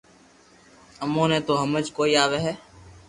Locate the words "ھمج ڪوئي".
1.63-2.13